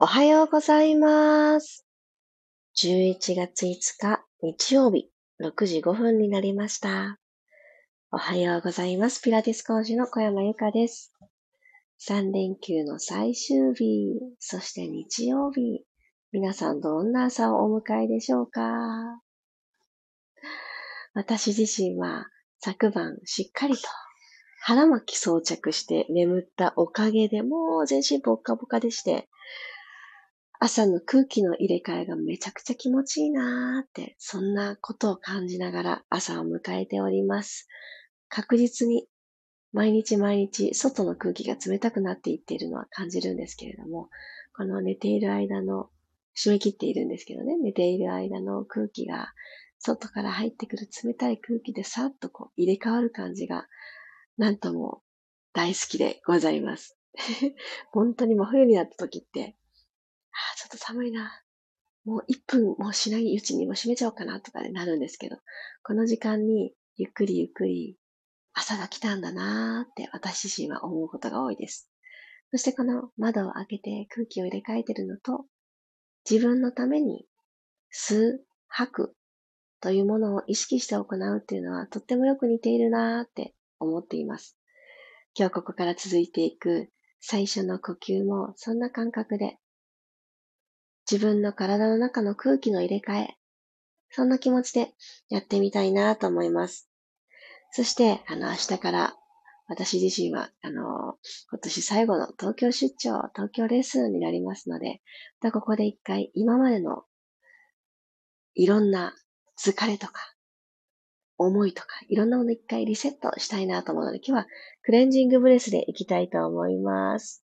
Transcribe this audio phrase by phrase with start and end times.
[0.00, 1.84] おはようございます。
[2.76, 5.10] 11月5日日曜日
[5.42, 7.18] 6時5分になりました。
[8.12, 9.20] おはようございます。
[9.20, 11.12] ピラティス講師の小山由かです。
[12.08, 15.84] 3連休の最終日、そして日曜日、
[16.30, 18.62] 皆さんどんな朝をお迎えでしょうか
[21.12, 22.28] 私自身は
[22.60, 23.80] 昨晩しっかりと
[24.60, 29.28] 腹巻き装着して眠ったおかげでもう全身ポッカポカでして、
[30.60, 37.68] 朝の空気の入れ替えがめちゃくちゃ気持ちいいなーって、そんなことを感じながら朝を迎えております。
[38.28, 39.06] 確実に
[39.72, 44.08] 毎日毎日外の空気が冷たくなっていっているのは感じるんですけれども、
[44.56, 45.90] この寝ている間の、
[46.36, 49.32] 締め切っているんですけどね、寝ている間の空気が
[49.78, 53.66] 外から入ってくる冷たい空気でさっとこう入れ替わる感じが、
[54.36, 55.02] なんとも
[55.52, 56.96] 大好きでございます。
[57.92, 59.56] 本当にもう冬になった時って、
[60.52, 61.42] あ、ちょっと寒いな。
[62.04, 65.36] もう1分もしないうちにもう閉めちゃおうかなとかでなるんですけど、
[65.82, 67.98] この時間にゆっくりゆっくり
[68.54, 71.90] 朝が来たんだなーって私自身は思うことが多いです。
[72.50, 75.44] そしてこの窓を開けて空気を入れ替えてるのと、
[76.28, 77.26] 自分のために
[77.92, 79.16] 吸う、吐く
[79.80, 84.56] というものを意識して行うっていうのはとってもよく似ているなーって思っています。
[85.38, 89.58] 今日ここから続いていく最初の呼吸もそんな感覚で
[91.10, 93.34] 自分の体の中の空気の入れ替え、
[94.10, 94.92] そんな気持ちで
[95.30, 96.90] やってみたいなと思います。
[97.72, 99.14] そして、あの、明日から
[99.68, 101.16] 私自身は、あの、
[101.50, 105.00] 今年最後の東京出張、東京レッスンになりますので、
[105.40, 107.04] またここで一回今までの
[108.54, 109.14] いろんな
[109.58, 110.34] 疲れとか、
[111.38, 114.46] 思いとか、いろんなもの一回リセットしたいなと思うので、今日は
[114.82, 117.47] クレンジングブレスでいきたいと思います。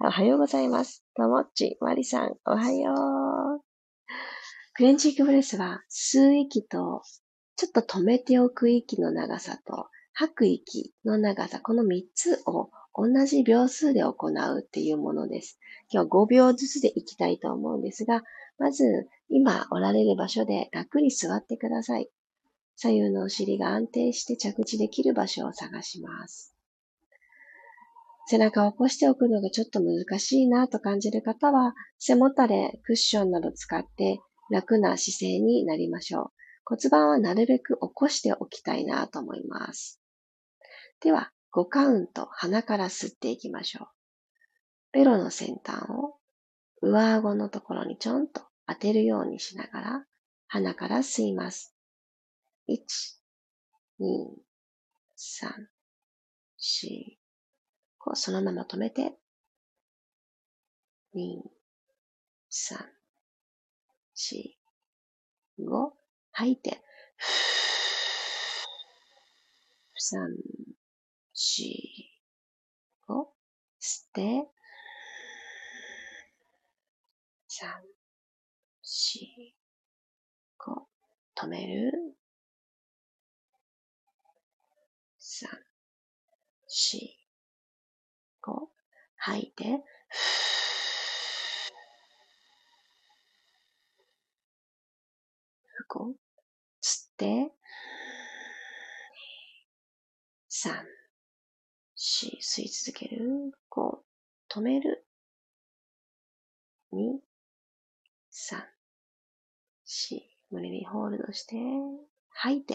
[0.00, 1.04] おはようございます。
[1.14, 3.64] ともっち、まりさん、おはよう。
[4.74, 7.02] クレンジングブレスは吸う息と、
[7.56, 15.58] ちょっと止めておく息の長さと、吐く息の長さ、この3つを同じ秒数で行うっていうものです。
[15.90, 18.22] 今日5秒ずつでいきたいと思うんですが、
[18.58, 22.10] まず今おられる場所で楽に座ってください。
[22.76, 26.53] 左右のお尻が安定して着地できる場所を探します。
[28.26, 34.20] 背中を起こしておくのがちょっと難しいなと感じる方は、背もたれ、クッションなど使って
[34.50, 36.26] 楽な姿勢になりましょう。
[36.64, 40.00] 骨盤はなるべく起こしておきたいなと思います。
[41.00, 43.86] では、5カウント鼻から吸っていきましょう。
[44.92, 46.16] ベロの先端を
[46.80, 50.04] 上顎のところにちょんと当てるようにしながら
[50.48, 51.74] 鼻から吸います。
[52.68, 52.76] 1、
[54.00, 54.06] 2、
[55.16, 55.48] 3、
[56.58, 57.23] 4、
[58.12, 59.16] そのまま止めて、
[61.14, 61.40] 2、
[62.50, 62.76] 3、
[64.14, 65.92] 4、5、
[66.32, 66.82] 吐いて、
[69.96, 70.18] 3、
[71.34, 71.72] 4、
[73.08, 73.26] 5、
[73.80, 74.48] 吸って、
[77.48, 77.66] 3、
[78.82, 79.54] 4、
[80.58, 80.86] 5、
[81.36, 81.92] 止める、
[85.18, 85.46] 3、
[86.68, 87.13] 4、
[89.26, 89.82] 吐いて、
[95.88, 96.12] 5、
[96.82, 97.52] 吸って、
[100.50, 100.72] 3、
[101.96, 103.98] 4、吸い続ける、5、
[104.50, 105.06] 止める、
[106.92, 107.18] 2、
[108.30, 108.58] 3、
[109.86, 110.20] 4、
[110.50, 111.56] 胸にホールドして、
[112.28, 112.74] 吐いて、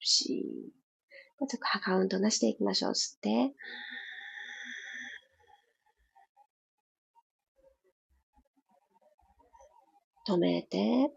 [0.00, 0.77] 4、
[1.38, 2.92] もうちょっとカウントなしでいきましょう。
[2.92, 3.54] 吸って、
[10.26, 11.10] 止めて、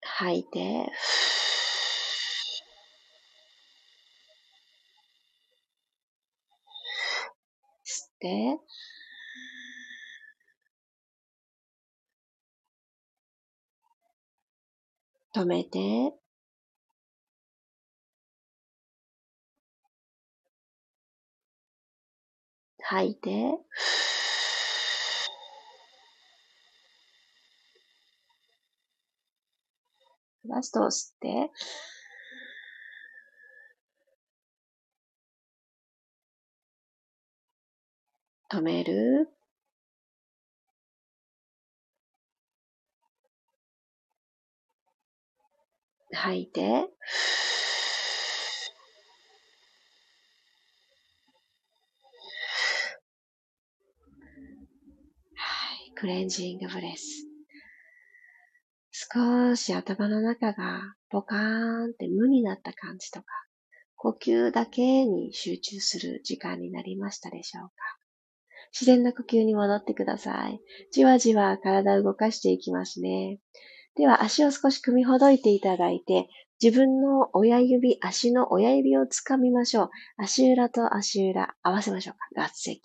[0.00, 0.58] 吐いて、
[7.84, 8.58] 吸って、
[15.38, 16.12] 止めて、
[22.80, 23.30] 吐いて、
[30.48, 31.52] ラストを吸って、
[38.50, 39.28] 止める、
[46.12, 46.88] 吐いて、はい
[55.94, 57.26] クレンジングブレス。
[58.90, 63.26] 少し頭の中がポカーンって無になった感じとか、
[63.96, 67.72] 呼吸だけに集中する時間になりましたでしょうか
[68.72, 70.60] 自然な呼吸に戻ってください。
[70.92, 73.38] じわじわ体を動かしていきますね。
[73.98, 76.28] では足を少し組みほどいていただいて、
[76.62, 79.90] 自分の親指、足の親指をつかみましょう。
[80.16, 82.44] 足裏と足裏合わせましょうか。
[82.44, 82.80] 合石。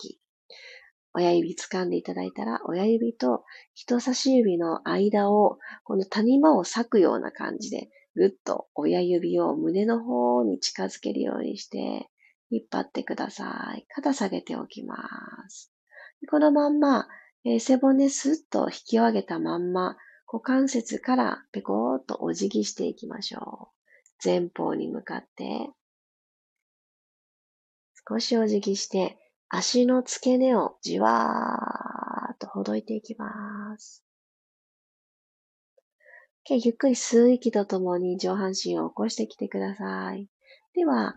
[1.12, 3.44] 親指掴んでいただいたら、親指と
[3.74, 12.10] 人差し指の間を、この谷間を裂くような感じで、ぐっと親指を胸の方に近づけるようにして、
[12.50, 13.86] 引っ張ってください。
[13.94, 14.96] 肩下げておきま
[15.48, 15.72] す。
[16.28, 17.06] このまんま、
[17.44, 19.96] えー、背骨スッと引き上げたまんま、
[20.26, 23.74] 股関節からペコーっとお辞儀していきましょう。
[24.24, 25.70] 前方に向かって、
[28.08, 29.18] 少しお辞儀して、
[29.48, 34.04] 足の付け根をじわーっとほどいていきます。
[36.48, 40.28] ゆっくり吸う息とともに上半身を起こしてきてください。
[40.74, 41.14] では、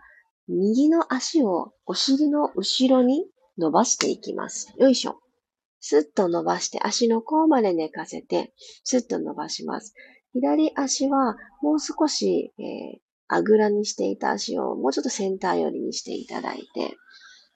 [0.48, 3.26] 右の足をお尻の後ろに
[3.58, 4.74] 伸ばしていきます。
[4.78, 5.20] よいしょ。
[5.90, 8.54] スッと伸ばして足の甲まで寝かせて、
[8.84, 9.94] スッと伸ばします。
[10.34, 13.00] 左足はもう少し、えー、
[13.30, 16.98] あぐらにしていた足をもうちょっとセンター寄りにしていただいて、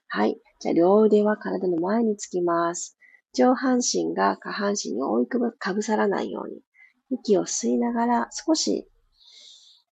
[0.08, 0.40] はい。
[0.62, 2.98] じゃあ、両腕は体の前につきます。
[3.34, 6.62] 上半身が下半身に覆いかぶさらないように、
[7.10, 8.88] 息を吸いながら少し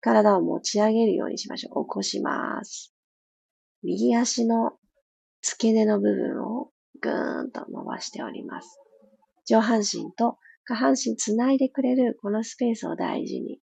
[0.02, 1.84] 体を持ち上げるようにしましょう。
[1.84, 2.92] 起こします。
[3.82, 4.72] 右足の
[5.40, 6.55] 付け根の部分を
[7.00, 8.80] ぐーんと伸ばしております。
[9.46, 13.60] 上半身と下半身つないでくれるこのスペースを大事に。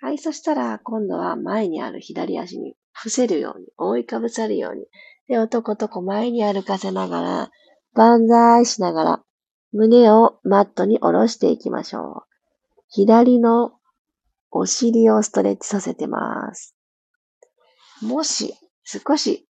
[0.00, 4.86] はい、そしたら今度は前にある左足に伏せるように、覆いかぶさるように。
[5.28, 7.50] で、男と子前に歩かせながら、
[7.94, 9.24] 万歳しながら、
[9.72, 12.34] 胸をマットに下ろしていきましょう。
[12.88, 13.72] 左の
[14.50, 16.76] お尻をストレッチさせてます。
[18.02, 18.54] もし
[18.84, 19.43] 少し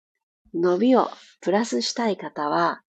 [0.55, 1.11] 伸びを
[1.41, 2.83] プラスしたい方は、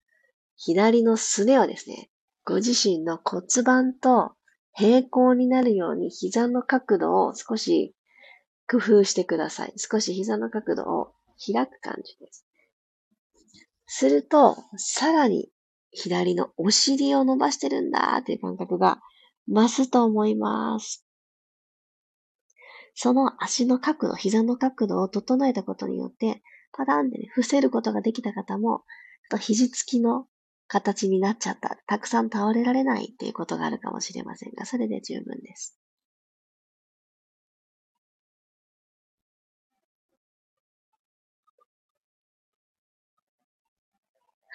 [0.57, 2.09] 左のすねをですね、
[2.45, 4.33] ご自身の骨盤と
[4.73, 7.95] 平行になるように膝の角度を少し
[8.69, 9.73] 工夫してください。
[9.77, 11.13] 少し膝の角度を
[11.45, 12.45] 開く感じです。
[13.85, 15.51] すると、さらに
[15.91, 18.99] 左のお尻を伸ばしてるんだっていう感覚が
[19.47, 21.05] 増すと思います。
[22.95, 26.41] その足の角度、膝の角度を整えたことによって、
[26.73, 28.83] パダンでね、伏せることができた方も、
[29.39, 30.27] 肘つきの
[30.67, 31.77] 形になっちゃった。
[31.87, 35.77] たくさん倒れられないっていうことがあるかもしれませんが、それで十分です。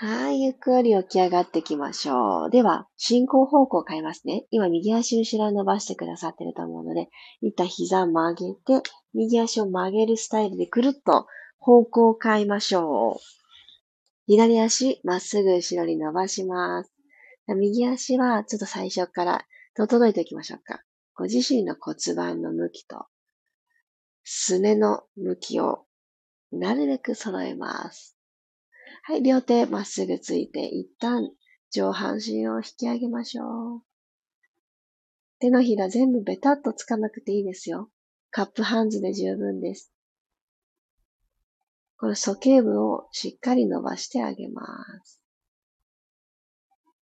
[0.01, 2.51] はい、ゆっくり起き上がっていきましょう。
[2.51, 4.47] では、進行方向を変えますね。
[4.53, 7.09] 今、右足後ろに伸ばしてくださってると思うので、
[7.41, 11.27] 一旦膝曲げて、右足を曲げるスタイルでくるっと
[11.59, 13.21] 方向を変えましょう。
[14.27, 16.93] 左足、まっすぐ後ろに伸ばします。
[17.49, 20.83] 右足は、ちょっと最初から整えておきましょうか。
[21.15, 23.07] ご自身の骨盤の向きと、
[24.23, 25.87] すねの向きを
[26.53, 28.17] なるべく揃えます。
[29.03, 31.31] はい、両手まっすぐついて、一旦
[31.71, 33.83] 上半身を引き上げましょう。
[35.41, 37.91] 手のひら全部ベタっとつかなくていいですよ。
[38.31, 39.93] カップハンズで十分です。
[41.99, 44.63] この鼠径部をしっかり伸ばしてあげま
[45.05, 45.21] す。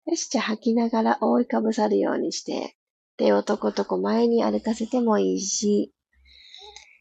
[0.06, 2.78] よし、じゃあ吐きながら覆いかぶさるようにして、
[3.18, 5.94] 手をとことこ前に歩かせてもいいし、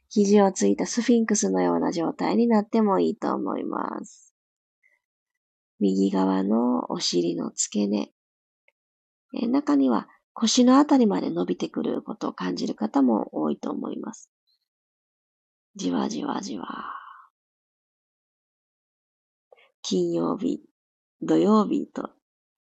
[0.08, 4.34] 肘をついたスフィンクスのような状態になってもいいと思います。
[5.78, 8.12] 右側のお尻の付け根。
[9.34, 14.30] え中には腰のあたりまで伸びてくることを感じる方も多いと思います。
[15.76, 17.01] じわじわじわ。
[19.82, 20.60] 金曜日、
[21.20, 22.10] 土曜日と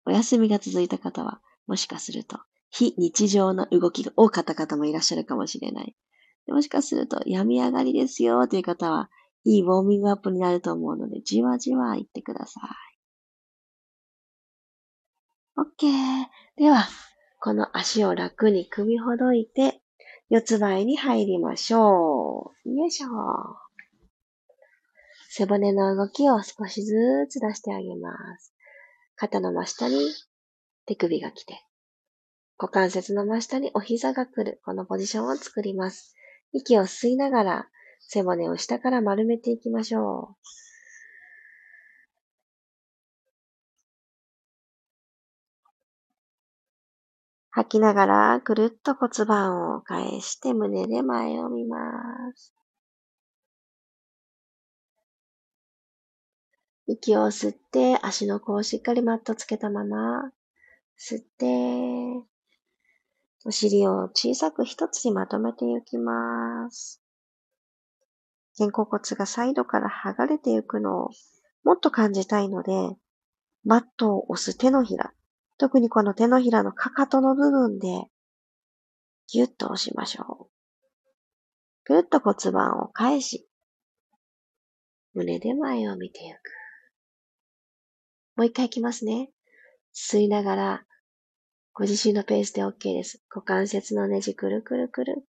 [0.06, 2.38] お休みが続いた方は、もしかすると
[2.70, 5.96] 非日常な動きが多かった方もいらっしゃるかもしれない。
[6.46, 9.10] もしかすると病み上がりですよという方は、
[9.44, 12.64] いいウォーミングアップになると思うので、じわじわいってください。
[15.58, 16.26] OK。
[16.56, 16.87] では、
[17.40, 19.80] この足を楽に組みほどいて、
[20.30, 22.70] 四つ倍に入りましょう。
[22.70, 23.08] よいしょ。
[25.38, 26.97] 背骨の動きを少しず
[27.30, 28.52] つ出してあげます。
[29.14, 29.95] 肩の真下に
[30.85, 31.62] 手首が来て、
[32.59, 34.61] 股関節の真下にお膝が来る。
[34.64, 36.16] このポジションを作ります。
[36.52, 37.68] 息を吸いながら
[38.00, 40.37] 背骨を下から丸めていきましょう。
[47.50, 51.78] 吐きながらぐるっと骨盤を返して胸で前を見ま
[52.35, 52.58] す。
[56.90, 60.33] 息を吸って足の甲をしっかりマットつけたまま
[60.99, 61.47] 吸って、
[63.45, 67.02] お尻を小さく一つにまとめていきます。
[68.57, 71.11] 肩甲骨がサイドから剥がれていくのを
[71.62, 72.73] もっと感じたいので、
[73.64, 75.12] マットを押す手のひら、
[75.59, 77.87] 特にこの手のひらのかかとの部分で
[79.28, 80.50] ギュッと押しましょう。
[81.85, 83.47] ぐるっと骨盤を返し、
[85.12, 86.58] 胸で前を見ていく。
[88.38, 89.33] もう一回いきますね。
[89.92, 90.85] 吸いながら、
[91.75, 93.21] ご自身のペースで OK です。
[93.28, 95.25] 股関節のネジくるくるくる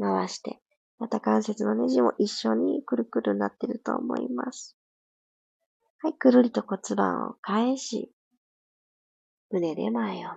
[0.00, 0.60] 回して、
[1.00, 4.76] また関節のネジも一緒にくるくるなってると思います。
[6.02, 8.12] はい、くるりと骨盤を返し、
[9.50, 10.34] 胸で前を見る。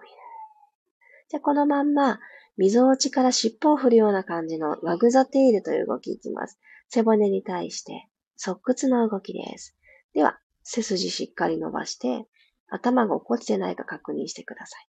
[1.29, 2.20] じゃこのまんま、
[2.58, 6.58] 溝落ちから尻尾を振るような感じのワグザテールという動きいきます。
[6.89, 9.77] 背骨に対して、側屈の動きです。
[10.15, 12.25] では、背筋しっかり伸ばして、
[12.67, 14.88] 頭が落ちてないか確認してください。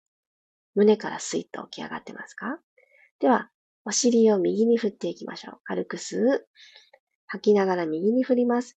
[0.74, 2.58] 胸からスイッと起き上がってますか？
[3.20, 3.50] では、
[3.84, 5.60] お尻を右に振っていきましょう。
[5.64, 6.48] 軽く吸う。
[7.26, 8.78] 吐きながら右に振ります。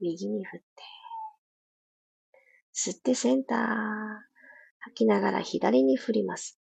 [0.00, 0.66] 右に振って。
[2.72, 3.58] 吸ってセンター。
[4.80, 6.57] 吐きながら左に振ります。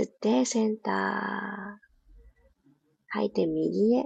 [0.00, 0.94] 吸ってセンター。
[3.08, 4.04] 吐いて右へ。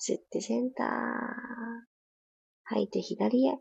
[0.00, 0.86] 吸ってセンター。
[2.64, 3.58] 吐いて左へ。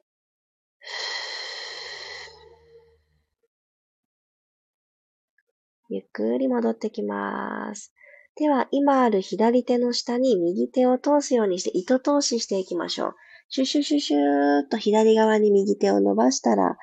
[5.90, 7.94] ゆっくり戻ってきます。
[8.38, 13.16] では、今ある左手の下に右手を通すようにして糸通ししていきましょう。
[13.50, 16.78] シュシュシュシューっと左側に右手を伸ばしたら、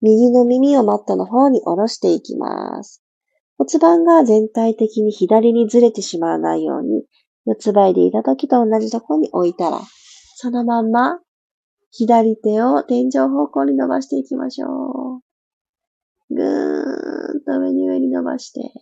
[0.00, 3.02] 右の耳をマットの方に下ろしていきます。
[3.56, 7.04] 骨盤が全体的に左にずれてしまわないように、
[7.44, 9.80] 四つ倍でいた時と同じところに置いたら、
[10.36, 11.18] そのまんま
[11.90, 16.34] 左手を天井方向に伸ばしていきましょう。
[16.34, 18.72] ぐーんと上に上に伸ばして、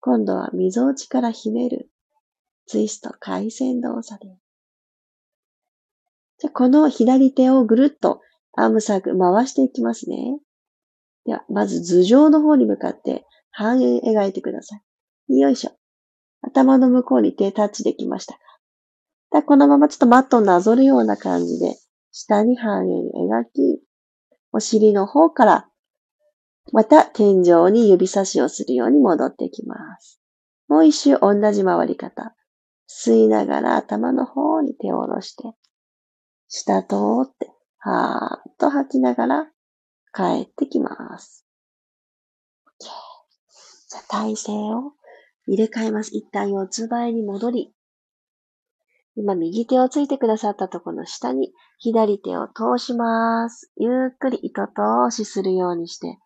[0.00, 1.90] 今度は溝落ちからひねる
[2.66, 4.49] ツイスト回旋動作です。
[6.40, 8.22] じゃこの左手をぐるっと
[8.56, 10.38] アームサーク回していきますね。
[11.26, 14.80] では、まず頭上の方に向かって半円描いてくださ
[15.28, 15.38] い。
[15.38, 15.72] よいしょ。
[16.40, 18.40] 頭の向こうに手タッチできましたか
[19.32, 21.76] だこのままちょっとマットをなぞるような感じで、
[22.10, 23.82] 下に半円描き、
[24.52, 25.68] お尻の方から、
[26.72, 30.20] また天井に指差しをするように戻っていきます。
[30.68, 32.34] もう一周同じ回り方。
[32.88, 35.44] 吸いながら頭の方に手を下ろして、
[36.50, 39.44] 下通って、はーっと吐きながら
[40.12, 41.46] 帰ってきます。
[42.66, 42.84] OK。
[43.88, 44.92] じゃあ体勢を
[45.46, 46.10] 入れ替えます。
[46.12, 47.72] 一旦四つ倍に戻り、
[49.14, 53.70] 今右手をついてくださったところの下に左手を通します。
[53.76, 56.18] ゆっくり糸通しするようにして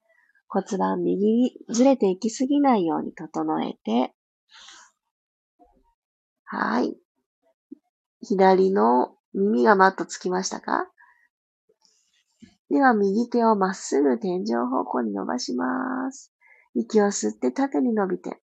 [0.48, 4.14] 骨盤右にずれていきすぎないように整えて、
[6.44, 6.96] はい。
[8.22, 10.88] 左の耳がマットつきましたか？
[12.70, 16.32] では右手をまっすぐ天井方向に伸ばします。
[16.74, 18.40] 息を吸って縦に伸びて。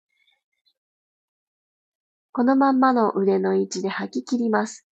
[2.33, 4.87] このまんまの腕の位置で吐き切ります。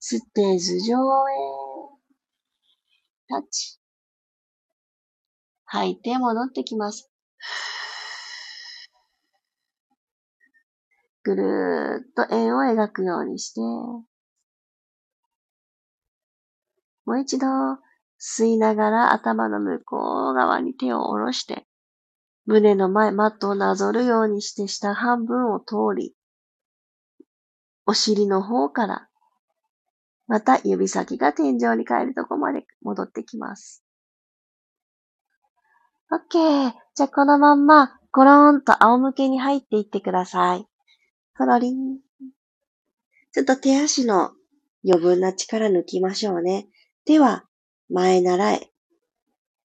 [0.00, 0.96] 吸って頭上
[1.28, 1.34] へ。
[3.28, 3.78] タッチ。
[5.66, 7.10] 吐いて戻ってきます。
[11.24, 14.04] ぐるーっと円を描くようにして、も
[17.14, 17.46] う一度
[18.20, 21.66] 吸いながら頭の向こう側に手を下ろして、
[22.46, 26.14] 胸の前、マットをなぞるようにして下半分を通り、
[27.86, 29.08] お尻の方から、
[30.26, 33.82] また指先が天井に帰るとこまで戻ってきます。
[36.12, 36.72] OK。
[36.94, 40.68] じゃあこのまんま、コロンと仰向けに入っていってください。
[41.36, 41.98] コロリン。
[43.32, 44.30] ちょっと手足の
[44.86, 46.68] 余分な力抜きましょうね。
[47.04, 47.44] 手は
[47.88, 48.70] 前習え。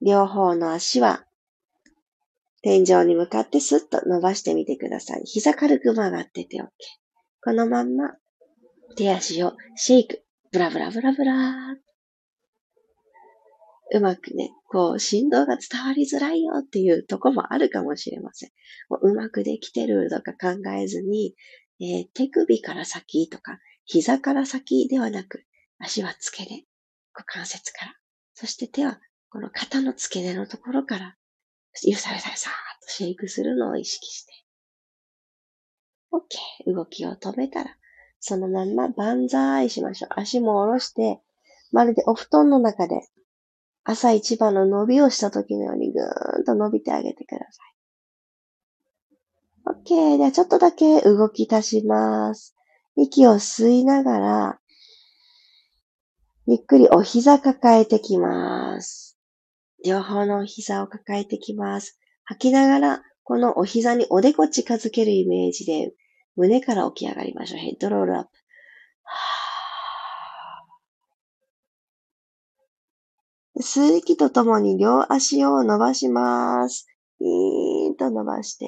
[0.00, 1.24] 両方の足は
[2.62, 5.22] 天井に向かってスッと伸ばしてみてください。
[5.24, 6.68] 膝軽く曲がってて OK。
[7.42, 8.14] このまんま
[8.96, 10.22] 手足をシェイク。
[10.52, 11.85] ブラブラブラブラ
[13.92, 18.50] うまくね、こう、振動が伝わりづらいよっていうとこもあるかもしれません。
[18.88, 21.34] もううまくできてるとか考えずに、
[21.80, 25.44] えー、手首から先とか、膝から先ではなく、
[25.78, 26.64] 足は付け根、
[27.14, 27.94] 股関節から、
[28.34, 31.16] そして手はこの肩の付け根のところから、
[31.84, 34.32] ゆさゆさゆさーっとシェイクするのを意識して。
[36.12, 36.74] OK。
[36.74, 37.76] 動きを止めたら、
[38.18, 40.10] そのまんま万歳しましょう。
[40.16, 41.20] 足も下ろして、
[41.70, 43.02] まるでお布団の中で
[43.88, 47.76] 朝一番の伸びをした時のようにぐーんと伸びてあげてください。
[49.84, 50.18] OK。
[50.18, 52.56] ではちょっとだけ動き足します。
[52.96, 54.58] 息を吸いながら、
[56.46, 59.16] ゆっくりお膝抱えてきます。
[59.84, 61.98] 両方のお膝を抱えてきます。
[62.24, 65.92] 吐きながら、このお膝におでこ近づけるイメージで、
[66.34, 67.58] 胸から起き上がりましょう。
[67.60, 68.30] ヘッドロールアップ。
[73.66, 76.86] 吸う息とともに両足を伸ばします。
[77.18, 78.66] いーんと伸ばして。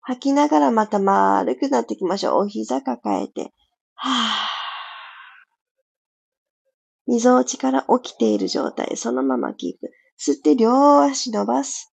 [0.00, 2.44] 吐きながらまた丸くなっていきましょう。
[2.44, 3.52] お膝抱えて。
[3.94, 4.48] はぁ。
[7.06, 9.90] 溝落ちから起きている状態、そのままキープ。
[10.18, 11.92] 吸って両足伸ばす。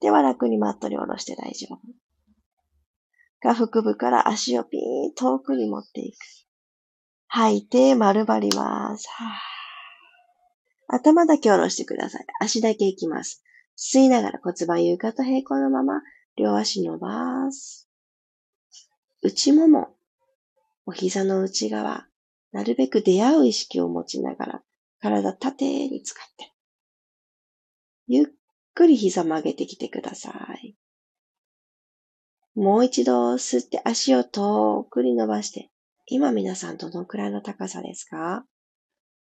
[0.00, 1.78] では楽にマットに下ろして大丈夫。
[3.40, 6.16] 下腹部から足をピーン遠くに持っていく。
[7.26, 9.08] 吐いて丸張ります。
[9.08, 9.59] はぁ。
[10.92, 12.26] 頭だけ下ろしてください。
[12.40, 13.42] 足だけ行きます。
[13.78, 16.02] 吸いながら骨盤床と平行のまま、
[16.36, 17.88] 両足伸ばす。
[19.22, 19.96] 内もも、
[20.86, 22.06] お膝の内側、
[22.52, 24.62] なるべく出会う意識を持ちながら、
[25.00, 26.52] 体縦に使って。
[28.06, 28.26] ゆっ
[28.74, 30.30] くり膝曲げてきてくださ
[30.62, 30.76] い。
[32.54, 35.70] もう一度吸って足を遠くに伸ばして、
[36.06, 38.44] 今皆さんどのくらいの高さですか？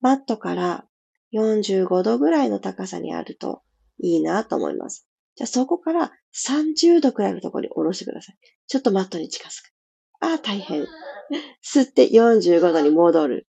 [0.01, 0.85] マットから
[1.33, 3.61] 45度ぐらいの高さにあると
[4.01, 5.07] いいなと思います。
[5.35, 8.37] じゃあそこから30度くらいのところに下ろしてください。
[8.67, 9.71] ちょっとマットに近づく。
[10.21, 10.85] ああ、大変。
[11.63, 13.47] 吸って45度に戻る。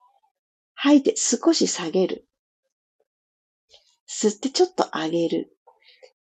[0.75, 2.27] 吐いて少し下げる。
[4.09, 5.57] 吸ってちょっと上げる。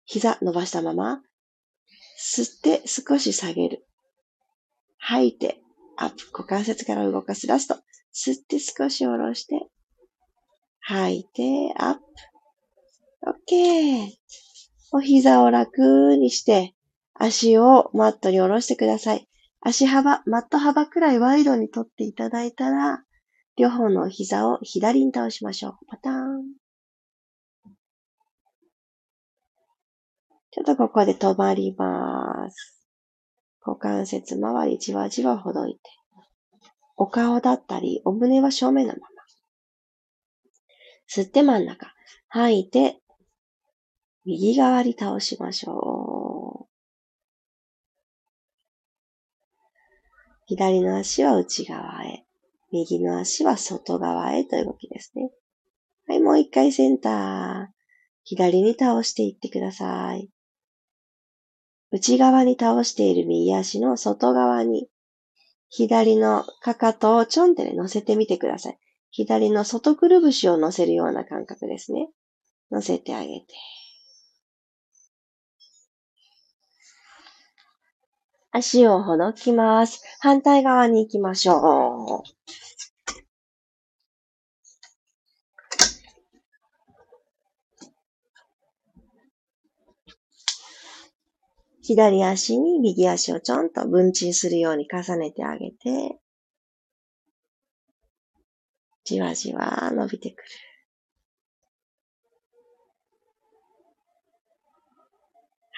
[0.05, 1.23] 膝伸ばしたまま。
[2.19, 3.87] 吸って少し下げる。
[4.99, 5.61] 吐いて
[5.97, 6.25] アップ。
[6.33, 7.77] 股関節から動かすラスト。
[8.15, 9.69] 吸って少し下ろして。
[10.89, 12.01] 吐いて、アップ。
[13.51, 14.09] OK。
[14.93, 16.77] お膝を楽にして、
[17.13, 19.29] 足をマットに下ろしてください。
[19.61, 23.03] 足幅、マット幅くらいワイドに取っていただいたら、
[23.57, 25.73] 両方の膝を左に倒しましょう。
[25.89, 26.55] パターン。
[30.53, 32.87] ちょっとここで止まります。
[33.61, 35.81] 股関節周りじわじわほどいて。
[36.97, 39.16] お顔だったり、お胸は正面のまま。
[41.09, 41.95] 吸って真ん中。
[42.29, 43.01] 吐いて、
[44.25, 46.77] 右側に倒しましょう。
[50.47, 52.25] 左の足は内側へ。
[52.73, 55.31] 右の足は外側へという動きですね。
[56.09, 57.77] はい、もう一回センター。
[58.25, 60.29] 左に倒していってください。
[61.93, 64.89] 内側に倒している右足の外側に、
[65.69, 68.79] 左のかかとをちょんって、乗せてみてください。
[69.17, 72.11] 左の外くるぶしを乗せるような感覚ですね。
[72.71, 73.47] 乗せてあげて。
[78.51, 80.03] 足をほどきます。
[80.21, 82.47] 反対側に行きましょう。
[91.81, 96.19] 左足に右足をちょんと分鎮するように重ねてあげて、
[99.07, 100.49] じわじわ伸びてくる。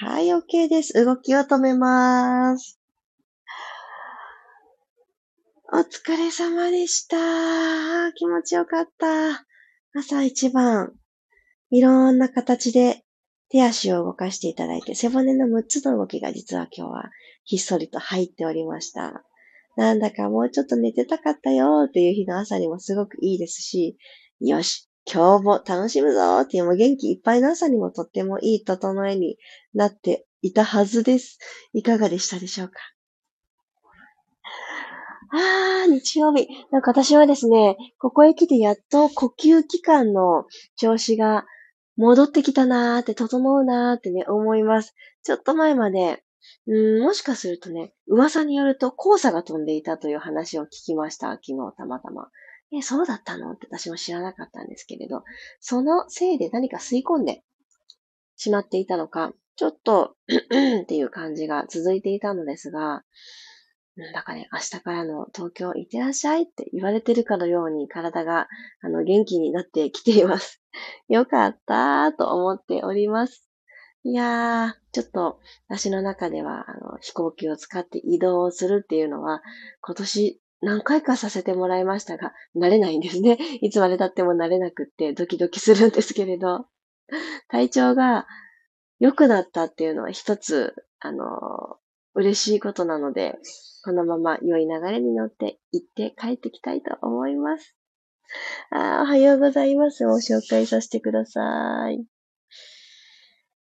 [0.00, 0.94] はい、OK です。
[1.04, 2.80] 動きを止めます。
[5.70, 8.12] お疲れ様でした。
[8.14, 9.44] 気持ちよかった。
[9.92, 10.94] 朝一番、
[11.70, 13.04] いろんな形で
[13.50, 17.10] 手足を動かしていただいて、背骨の6つの動きが実は今日は
[17.44, 19.22] ひっそりと入っておりました。
[19.78, 23.96] なんだかもうちょっと寝てたかったよっていう日の朝にもすごくいいですし、
[24.40, 29.36] よし、今日も楽しむぞっていうもう元気いっぱいの朝にもとってもいい整えに
[29.74, 31.38] なっていたはずです。
[31.74, 32.80] いかがでしたでしょうか？
[35.30, 36.48] あー、日曜日。
[36.72, 41.44] なんか私はですね、ここへ来てやっと呼吸器官の調子が
[41.96, 44.96] 戻ってきたなーって、整うなーってね、思います。
[45.22, 46.24] ちょっと前まで、
[46.66, 51.30] うん、もしかするとね、噂によると黄砂が飛んでいたという話を聞きました。
[51.32, 52.28] 昨日たまたま。
[52.70, 53.52] え、そうだったの？
[53.52, 55.22] って私も知らなかったんですけれど、
[55.60, 57.42] そのせいで何か吸い込んで
[58.36, 60.14] しまっていたのか、ちょっと
[60.82, 63.02] っていう感じが続いていたのですが、
[63.96, 68.46] なんだかね、明日からの東京行ってらっしゃいって言われてるかのように体が
[68.82, 70.62] あの元気になってきています。
[71.08, 73.47] よかったーと思っております。
[74.08, 79.42] いやー、ちょっと私の中ではあの飛行機を使って移動をするっていうのは
[79.82, 83.36] 今年何回かさせてもらいましたが、慣れないんですね。
[83.60, 86.66] いつまで経っても慣れなくってドキドキするんですけれど、
[87.48, 88.26] 体調が
[88.98, 91.76] 良くなったっていうのは一つ、あの、
[92.14, 93.38] 嬉しいことなので、
[93.84, 97.76] このまま良い流れに乗って行って帰ってきたいと思います。
[98.70, 100.06] あおはようございます。
[100.06, 102.17] を紹介させてください。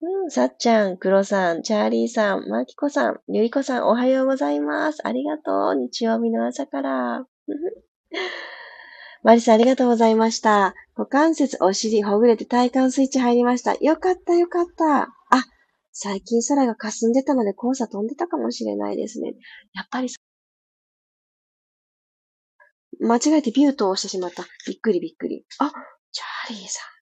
[0.05, 5.07] うん、さっちゃん、クロさん、チャーリーさん、マキコさん、ゆりこさん、おはようございます。
[5.07, 5.75] ありがとう。
[5.77, 7.25] 日曜日の朝から。
[9.23, 10.75] マリさん、ありがとうございました。
[10.97, 13.77] 股関節、お尻、ほぐれて体幹スイッチ入りました。
[13.77, 15.03] よかった、よかった。
[15.03, 15.45] あ、
[15.93, 19.35] 最近空が霞んでたので黄砂飛んでたかもしれないですね。
[19.73, 20.09] やっぱり、
[22.99, 24.43] 間違えてビュートを押してしまった。
[24.67, 25.47] びっくりびっくり。
[25.61, 25.71] あ、
[26.11, 27.02] チャーリーさん。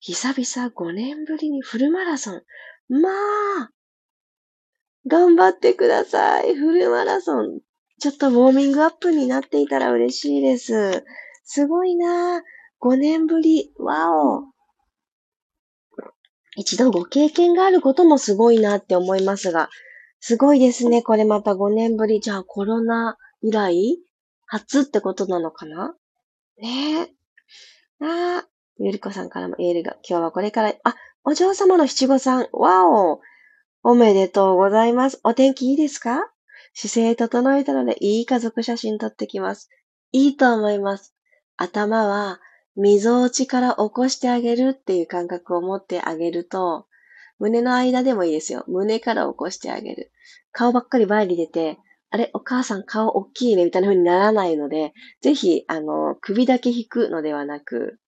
[0.00, 2.42] 久々5年ぶりにフルマラソン。
[2.88, 3.70] まあ、
[5.06, 6.54] 頑張ってください。
[6.54, 7.60] フルマラソン。
[8.00, 11.04] ちょっとウォーミングアップになっていたら嬉しいです。
[11.44, 12.42] すごいな
[12.80, 13.74] 5年ぶり。
[13.78, 14.44] わお。
[16.56, 19.68] 一度ご経験があることもすごいなって思いますが、
[20.18, 21.02] すごいですね。
[21.02, 22.20] これまた5年ぶり。
[22.20, 23.98] じゃあコロナ以来
[24.46, 25.94] 初ってことなのかな？
[26.58, 28.04] ねえ。
[28.04, 28.48] ああ、
[28.82, 29.98] ゆりこさんからもエールが。
[30.08, 32.48] 今日はこれから、あ、お嬢様の七五三。
[32.52, 33.20] わお。
[33.82, 35.20] おめでとうございます。
[35.22, 36.30] お天気いいですか？
[36.72, 39.68] 姿勢整えたのでいい家族写真撮ってきます。
[40.12, 41.14] いいと思います。
[41.58, 42.40] 頭は
[42.74, 46.86] 溝落ちから起こしてあげるっていう感覚を持ってあげると、
[47.38, 48.64] 胸の間でもいいですよ。
[48.66, 50.10] 胸から起こしてあげる。
[50.52, 51.76] 顔ばっかり前に出て、
[52.08, 57.99] あれ、お母さん顔大きいね、みたいな風にならないので、ぜひ、あの、首だけ引くのではなく、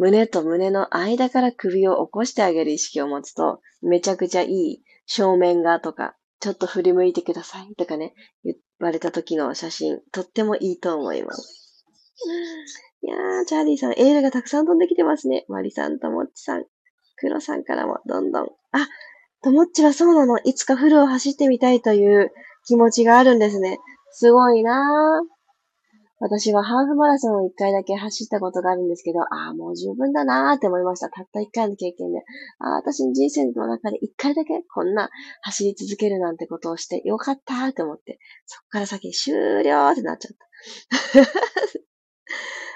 [0.00, 11.84] 胸と胸の間から首を起こしてあげる意識を持つと、めちゃくちゃいい正面がとか、ちょっと振り向いてくださいとかね、言われた時の写真、とってもいいと思います。
[13.02, 15.44] いやー、チャーリーさん、エールがたくさん飛んできてますね。
[15.48, 16.64] マリさん、ともっちさん、
[17.16, 18.44] クロさんからもどんどん。
[18.72, 18.88] あ、
[19.42, 20.38] ともっちはそうなの。
[20.38, 22.32] いつかフルを走ってみたいという
[22.66, 23.78] 気持ちがあるんですね。
[24.12, 25.39] すごいなー。
[26.20, 31.08] 私はハーフマラソンを一回だけ走ったことがあるんですけど、ああ、もう十分だなーって思いました。
[31.08, 32.18] たった一回の経験で。
[32.58, 35.08] ああ、私の人生の中で一回だけこんな
[35.40, 41.30] 走り続けるなんてことをしてよかったーって思って、そっから先終了ってなっちゃった。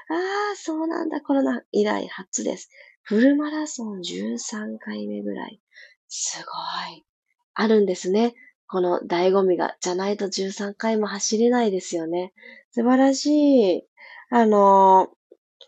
[0.15, 1.21] ああ、そうなんだ。
[1.21, 2.71] コロナ以来初です。
[3.03, 5.61] フルマラソン13回目ぐらい。
[6.09, 7.05] すごい。
[7.53, 8.35] あるんですね。
[8.69, 9.77] この醍醐味が。
[9.81, 12.33] じゃないと13回も走れないですよね。
[12.73, 13.85] 素晴らしい。
[14.31, 15.11] あの、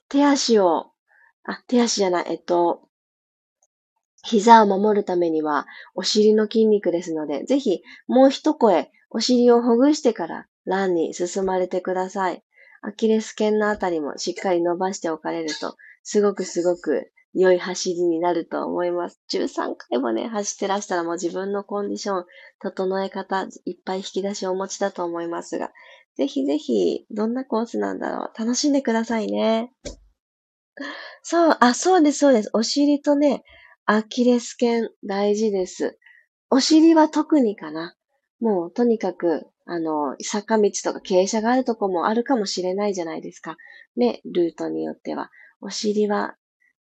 [0.09, 0.91] 手足を、
[1.45, 2.89] あ、手足じゃない、えっと、
[4.25, 12.43] 膝を守るためには、お尻の筋肉ですので、ぜひ、もう一声、お尻をほぐしてから、ランに進まれてください。
[12.83, 19.21] アキレス腱のあたりもしっかり伸ばしておかれると、すごくすごく良い走りになると思います。
[19.31, 22.25] 13回もね、走ってらしたらもう自分のコンディション、
[22.61, 25.71] 整え方、いっぱい引き出しをお持ちだと思いますが、
[26.17, 28.39] ぜひぜひ、どんなコースなんだろう。
[28.39, 29.71] 楽しんでくださいね。
[31.23, 32.51] そう、あ、そうです、そうです。
[32.55, 33.45] お尻とね、
[33.85, 35.99] アキレス腱大事です。
[36.49, 37.95] お尻は特にかな。
[38.41, 43.59] もう、とにかく、あの、坂道とか傾斜があるとこもあるかもしれないじゃないですか。
[43.95, 45.31] ね、ルートによっては。
[45.61, 46.37] お尻は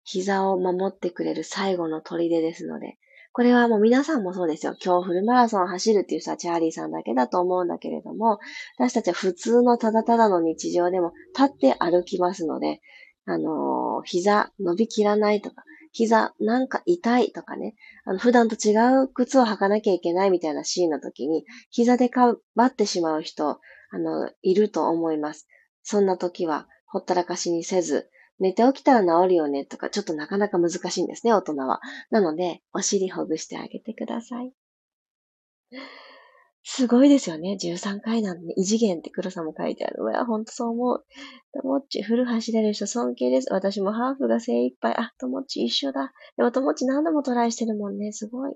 [0.04, 2.98] 膝を守ってくれる最後の砦ですので、
[3.32, 4.76] これはもう皆さんもそうですよ。
[4.84, 8.38] 今日フルマラソンを走るっていう人はチャーリーさんだけだと思うんだけれども、
[8.78, 12.80] 私たちは普通のただただの日常でも立って歩きますので、
[13.26, 15.64] あのー、膝伸びきらないとか、
[15.94, 25.48] 膝なんか痛いとかね、あの普段と違う靴を履かなきゃいけないみたいなシーンの時に、膝でかばってしまう人、あの、いると思います。
[25.82, 31.82] そんな時は、ほったらかしにせず、寝て起きたら治るよねとか、ちょっとなかなか難しいんですね、大人は。
[32.10, 34.54] なので、お尻ほぐしてあげてください。
[36.66, 37.58] すごいですよね。
[37.62, 39.98] 13回なんで、ね、異次元って黒さも書いてある。
[40.00, 41.06] うわ、ほんとそう思う。
[41.54, 43.52] ともっち、フル走れる人尊敬です。
[43.52, 44.94] 私もハーフが精一杯。
[44.96, 46.14] あ、ともっち一緒だ。
[46.38, 48.14] でもともっち何度もトライしてるもんね。
[48.14, 48.56] すごい。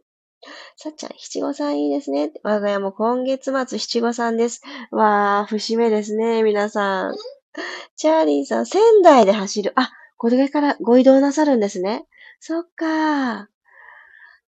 [0.77, 2.31] さっちゃん、七五三いいですね。
[2.43, 4.61] 我が家も今月末七五三です。
[4.91, 7.36] わー、節目ですね、皆さん。
[7.95, 9.73] チャーリーさん、仙台で走る。
[9.75, 12.07] あ、これからご移動なさるんですね。
[12.39, 13.49] そっか。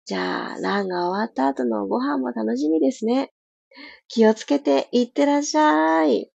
[0.06, 3.32] じゃあ、ランが終わった後のご飯も楽しみですね。
[4.08, 6.32] 気をつけていってらっしゃい。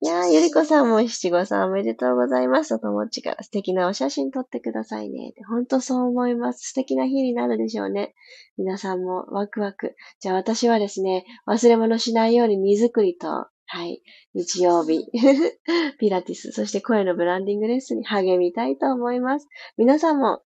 [0.00, 2.74] いやー、ゆりこさんも七五三おめでとうございます。
[2.74, 5.32] お友達から素敵なお写真撮ってくださいね。
[5.48, 6.68] ほんとそう思います。
[6.68, 8.14] 素敵な日になるでしょうね。
[8.58, 9.94] 皆さんもワクワク。
[10.20, 14.02] じゃあ私はですね、忘れ物しないように荷造りと、はい、
[14.34, 15.06] 日曜日、
[15.98, 19.48] ピラティス、そして声のブランディングレッスンに励みたいと思います。
[19.76, 20.42] 皆さんも、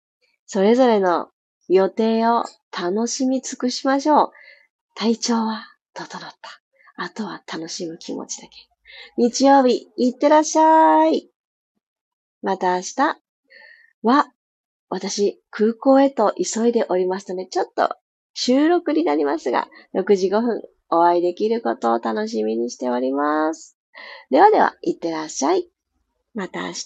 [0.45, 1.29] それぞれの
[1.67, 4.31] 予定を楽しみ尽くしましょう。
[4.95, 6.61] 体調は整った。
[6.97, 8.53] あとは楽しむ気持ちだけ。
[9.17, 11.29] 日曜日、いってらっしゃい。
[12.41, 13.17] また明日
[14.03, 14.31] は、
[14.89, 17.95] 私、空港へと急いでおりますので、ちょっと
[18.33, 23.77] 収録になりますが、6時5分お会いできることを楽しみにしております。
[24.29, 25.69] ではでは、いってらっしゃい。
[26.33, 26.85] また明日。